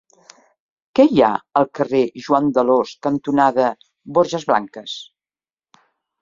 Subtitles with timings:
[0.99, 1.27] Què hi ha
[1.61, 3.67] al carrer Joan d'Alòs cantonada
[4.17, 4.97] Borges Blanques?